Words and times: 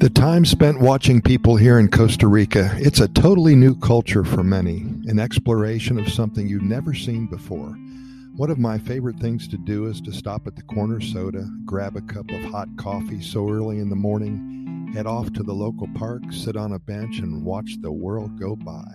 The 0.00 0.08
time 0.08 0.46
spent 0.46 0.80
watching 0.80 1.20
people 1.20 1.56
here 1.56 1.78
in 1.78 1.90
Costa 1.90 2.26
Rica, 2.26 2.70
it's 2.76 3.00
a 3.00 3.08
totally 3.08 3.54
new 3.54 3.78
culture 3.78 4.24
for 4.24 4.42
many, 4.42 4.78
an 5.04 5.18
exploration 5.18 5.98
of 5.98 6.10
something 6.10 6.48
you've 6.48 6.62
never 6.62 6.94
seen 6.94 7.26
before. 7.26 7.76
One 8.34 8.50
of 8.50 8.58
my 8.58 8.78
favorite 8.78 9.18
things 9.18 9.46
to 9.48 9.58
do 9.58 9.88
is 9.88 10.00
to 10.00 10.12
stop 10.12 10.46
at 10.46 10.56
the 10.56 10.62
corner 10.62 11.02
soda, 11.02 11.46
grab 11.66 11.96
a 11.96 12.00
cup 12.00 12.30
of 12.30 12.40
hot 12.44 12.68
coffee 12.78 13.20
so 13.20 13.50
early 13.50 13.78
in 13.78 13.90
the 13.90 13.94
morning, 13.94 14.90
head 14.94 15.06
off 15.06 15.34
to 15.34 15.42
the 15.42 15.52
local 15.52 15.88
park, 15.94 16.22
sit 16.30 16.56
on 16.56 16.72
a 16.72 16.78
bench, 16.78 17.18
and 17.18 17.44
watch 17.44 17.76
the 17.82 17.92
world 17.92 18.40
go 18.40 18.56
by. 18.56 18.94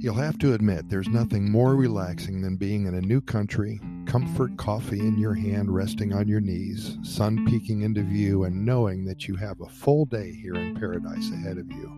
You'll 0.00 0.14
have 0.14 0.38
to 0.38 0.54
admit 0.54 0.88
there's 0.88 1.06
nothing 1.06 1.52
more 1.52 1.76
relaxing 1.76 2.42
than 2.42 2.56
being 2.56 2.86
in 2.86 2.96
a 2.96 3.00
new 3.00 3.20
country, 3.20 3.80
comfort 4.06 4.56
coffee 4.56 5.00
in 5.00 5.18
your 5.18 5.34
hand 5.34 5.74
resting 5.74 6.12
on 6.12 6.28
your 6.28 6.40
knees, 6.40 6.98
sun 7.02 7.46
peeking 7.46 7.82
into 7.82 8.02
view, 8.02 8.44
and 8.44 8.64
knowing 8.64 9.04
that 9.04 9.28
you 9.28 9.36
have 9.36 9.60
a 9.60 9.68
full 9.68 10.04
day 10.04 10.32
here 10.32 10.54
in 10.54 10.74
paradise 10.74 11.30
ahead 11.30 11.58
of 11.58 11.70
you. 11.70 11.92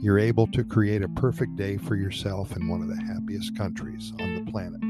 You're 0.00 0.18
able 0.18 0.46
to 0.48 0.64
create 0.64 1.02
a 1.02 1.08
perfect 1.08 1.56
day 1.56 1.76
for 1.76 1.96
yourself 1.96 2.56
in 2.56 2.68
one 2.68 2.82
of 2.82 2.88
the 2.88 3.02
happiest 3.02 3.56
countries 3.56 4.12
on 4.20 4.34
the 4.34 4.50
planet. 4.50 4.80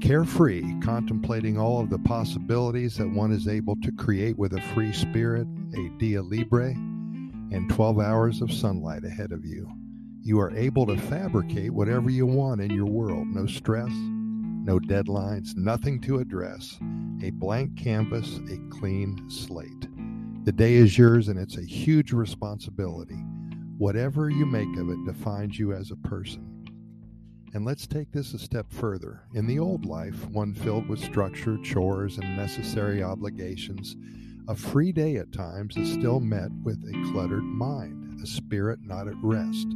Carefree, 0.00 0.80
contemplating 0.80 1.58
all 1.58 1.80
of 1.80 1.90
the 1.90 1.98
possibilities 1.98 2.96
that 2.96 3.10
one 3.10 3.32
is 3.32 3.46
able 3.46 3.76
to 3.82 3.92
create 3.92 4.38
with 4.38 4.54
a 4.54 4.62
free 4.74 4.92
spirit, 4.92 5.46
a 5.76 5.88
dia 5.98 6.22
libre, 6.22 6.70
and 6.70 7.68
12 7.70 8.00
hours 8.00 8.40
of 8.40 8.52
sunlight 8.52 9.04
ahead 9.04 9.32
of 9.32 9.44
you. 9.44 9.70
You 10.22 10.40
are 10.40 10.54
able 10.56 10.86
to 10.86 10.96
fabricate 10.96 11.72
whatever 11.72 12.10
you 12.10 12.26
want 12.26 12.60
in 12.60 12.70
your 12.70 12.86
world. 12.86 13.26
No 13.28 13.46
stress, 13.46 13.92
no 14.62 14.78
deadlines, 14.78 15.56
nothing 15.56 16.00
to 16.02 16.18
address. 16.18 16.78
A 17.22 17.30
blank 17.30 17.76
canvas, 17.76 18.40
a 18.50 18.58
clean 18.70 19.28
slate. 19.30 19.88
The 20.44 20.52
day 20.52 20.74
is 20.74 20.96
yours 20.96 21.28
and 21.28 21.38
it's 21.38 21.56
a 21.58 21.64
huge 21.64 22.12
responsibility. 22.12 23.22
Whatever 23.78 24.30
you 24.30 24.46
make 24.46 24.76
of 24.78 24.90
it 24.90 25.04
defines 25.06 25.58
you 25.58 25.72
as 25.72 25.90
a 25.90 25.96
person. 26.08 26.46
And 27.52 27.64
let's 27.64 27.86
take 27.86 28.12
this 28.12 28.32
a 28.32 28.38
step 28.38 28.70
further. 28.70 29.22
In 29.34 29.46
the 29.46 29.58
old 29.58 29.84
life, 29.84 30.28
one 30.28 30.54
filled 30.54 30.88
with 30.88 31.02
structure, 31.02 31.58
chores, 31.64 32.18
and 32.18 32.36
necessary 32.36 33.02
obligations, 33.02 33.96
a 34.48 34.54
free 34.54 34.92
day 34.92 35.16
at 35.16 35.32
times 35.32 35.76
is 35.76 35.92
still 35.92 36.20
met 36.20 36.50
with 36.62 36.82
a 36.84 37.10
cluttered 37.12 37.42
mind, 37.42 38.20
a 38.22 38.26
spirit 38.26 38.80
not 38.82 39.08
at 39.08 39.14
rest. 39.22 39.66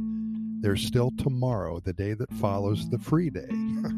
There's 0.61 0.85
still 0.85 1.11
tomorrow, 1.17 1.79
the 1.79 1.93
day 1.93 2.13
that 2.13 2.33
follows 2.33 2.89
the 2.89 2.99
free 2.99 3.29
day. 3.29 3.49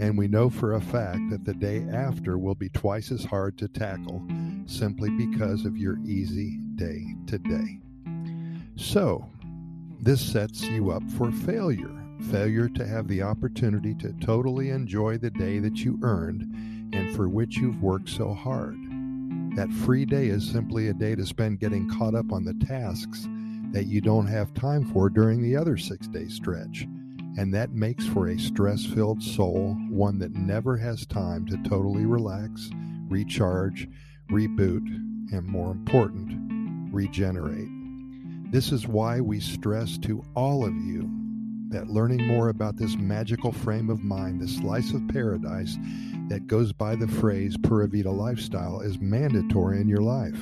and 0.00 0.16
we 0.16 0.28
know 0.28 0.50
for 0.50 0.74
a 0.74 0.80
fact 0.80 1.30
that 1.30 1.44
the 1.44 1.54
day 1.54 1.84
after 1.92 2.38
will 2.38 2.54
be 2.54 2.68
twice 2.68 3.10
as 3.10 3.24
hard 3.24 3.58
to 3.58 3.68
tackle 3.68 4.26
simply 4.66 5.10
because 5.10 5.64
of 5.64 5.76
your 5.76 5.98
easy 6.04 6.58
day 6.76 7.04
today. 7.26 7.78
So, 8.76 9.28
this 10.00 10.20
sets 10.20 10.62
you 10.62 10.90
up 10.90 11.08
for 11.12 11.30
failure 11.30 12.02
failure 12.30 12.68
to 12.68 12.86
have 12.86 13.08
the 13.08 13.22
opportunity 13.22 13.94
to 13.94 14.12
totally 14.20 14.70
enjoy 14.70 15.18
the 15.18 15.30
day 15.30 15.58
that 15.58 15.84
you 15.84 15.98
earned 16.02 16.42
and 16.94 17.14
for 17.16 17.28
which 17.28 17.56
you've 17.56 17.82
worked 17.82 18.08
so 18.08 18.32
hard. 18.32 18.76
That 19.56 19.70
free 19.70 20.04
day 20.04 20.26
is 20.26 20.48
simply 20.48 20.88
a 20.88 20.94
day 20.94 21.14
to 21.14 21.26
spend 21.26 21.60
getting 21.60 21.88
caught 21.88 22.14
up 22.14 22.32
on 22.32 22.44
the 22.44 22.54
tasks 22.64 23.26
that 23.72 23.86
you 23.86 24.00
don't 24.00 24.26
have 24.26 24.54
time 24.54 24.84
for 24.84 25.10
during 25.10 25.42
the 25.42 25.56
other 25.56 25.76
six 25.76 26.06
day 26.06 26.28
stretch. 26.28 26.86
And 27.38 27.52
that 27.54 27.72
makes 27.72 28.06
for 28.06 28.28
a 28.28 28.38
stress 28.38 28.84
filled 28.84 29.22
soul, 29.22 29.74
one 29.88 30.18
that 30.18 30.34
never 30.34 30.76
has 30.76 31.06
time 31.06 31.46
to 31.46 31.56
totally 31.68 32.04
relax, 32.04 32.70
recharge, 33.08 33.88
reboot, 34.30 34.86
and 35.32 35.46
more 35.46 35.70
important, 35.70 36.92
regenerate. 36.92 37.70
This 38.52 38.70
is 38.70 38.86
why 38.86 39.20
we 39.20 39.40
stress 39.40 39.96
to 39.98 40.22
all 40.34 40.66
of 40.66 40.74
you 40.74 41.10
that 41.70 41.88
learning 41.88 42.26
more 42.26 42.50
about 42.50 42.76
this 42.76 42.96
magical 42.96 43.50
frame 43.50 43.88
of 43.88 44.04
mind, 44.04 44.42
this 44.42 44.56
slice 44.56 44.92
of 44.92 45.08
paradise 45.08 45.78
that 46.28 46.46
goes 46.46 46.70
by 46.70 46.94
the 46.94 47.08
phrase 47.08 47.56
Pura 47.62 47.88
Vida 47.88 48.10
lifestyle, 48.10 48.80
is 48.80 49.00
mandatory 49.00 49.80
in 49.80 49.88
your 49.88 50.02
life. 50.02 50.36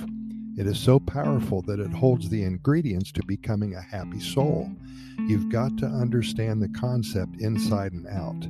It 0.61 0.67
is 0.67 0.79
so 0.79 1.01
powerful 1.01 1.63
that 1.63 1.81
it 1.81 1.91
holds 1.91 2.29
the 2.29 2.43
ingredients 2.43 3.11
to 3.13 3.25
becoming 3.25 3.75
a 3.75 3.81
happy 3.81 4.21
soul. 4.21 4.71
You've 5.27 5.49
got 5.49 5.79
to 5.79 5.87
understand 5.87 6.61
the 6.61 6.69
concept 6.69 7.41
inside 7.41 7.95
and 7.95 8.07
out. 8.07 8.45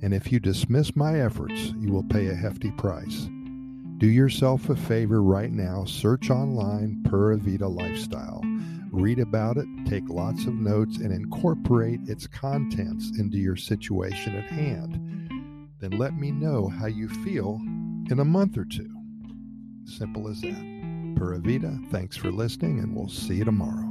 And 0.00 0.14
if 0.14 0.32
you 0.32 0.40
dismiss 0.40 0.96
my 0.96 1.20
efforts, 1.20 1.74
you 1.78 1.92
will 1.92 2.04
pay 2.04 2.28
a 2.28 2.34
hefty 2.34 2.70
price. 2.70 3.28
Do 3.98 4.06
yourself 4.06 4.70
a 4.70 4.76
favor 4.76 5.22
right 5.22 5.52
now, 5.52 5.84
search 5.84 6.30
online 6.30 7.02
Pura 7.06 7.36
Vida 7.36 7.68
Lifestyle. 7.68 8.40
Read 8.90 9.18
about 9.18 9.58
it, 9.58 9.66
take 9.84 10.08
lots 10.08 10.46
of 10.46 10.54
notes, 10.54 10.96
and 10.96 11.12
incorporate 11.12 12.00
its 12.06 12.26
contents 12.26 13.12
into 13.18 13.36
your 13.36 13.56
situation 13.56 14.36
at 14.36 14.48
hand. 14.50 15.68
Then 15.80 15.98
let 15.98 16.16
me 16.16 16.30
know 16.30 16.68
how 16.68 16.86
you 16.86 17.10
feel 17.10 17.60
in 18.10 18.20
a 18.20 18.24
month 18.24 18.56
or 18.56 18.64
two. 18.64 18.88
Simple 19.84 20.28
as 20.28 20.40
that. 20.40 20.75
Pura 21.16 21.38
Vida. 21.38 21.78
Thanks 21.90 22.16
for 22.16 22.30
listening, 22.30 22.78
and 22.78 22.94
we'll 22.94 23.08
see 23.08 23.36
you 23.36 23.44
tomorrow. 23.44 23.85